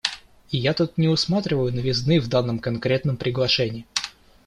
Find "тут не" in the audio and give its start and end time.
0.73-1.07